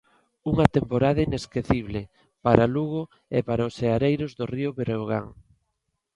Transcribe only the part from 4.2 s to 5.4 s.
do Río Breogán.